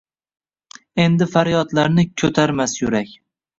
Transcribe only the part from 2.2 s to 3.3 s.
koʻtarmas yurak.